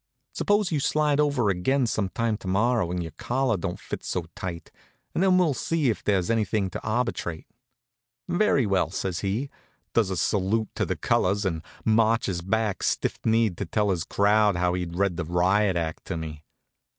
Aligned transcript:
Suppose 0.33 0.71
you 0.71 0.79
slide 0.79 1.19
over 1.19 1.51
again 1.51 1.85
some 1.85 2.09
time 2.09 2.35
to 2.37 2.47
morrow, 2.47 2.87
when 2.87 3.01
your 3.01 3.11
collar 3.11 3.55
don't 3.55 3.79
fit 3.79 4.03
so 4.03 4.25
tight, 4.35 4.71
and 5.13 5.21
then 5.21 5.37
we'll 5.37 5.53
see 5.53 5.91
if 5.91 6.03
there's 6.03 6.31
anything 6.31 6.71
to 6.71 6.81
arbitrate." 6.81 7.45
"Very 8.27 8.65
well," 8.65 8.89
says 8.89 9.19
he, 9.19 9.51
does 9.93 10.09
a 10.09 10.17
salute 10.17 10.69
to 10.73 10.87
the 10.87 10.95
colors, 10.95 11.45
and 11.45 11.61
marches 11.85 12.41
back 12.41 12.81
stiff 12.81 13.19
kneed 13.23 13.57
to 13.57 13.65
tell 13.67 13.91
his 13.91 14.03
crowd 14.03 14.55
how 14.55 14.73
he'd 14.73 14.95
read 14.95 15.17
the 15.17 15.25
riot 15.25 15.75
act 15.77 16.05
to 16.05 16.17
me. 16.17 16.45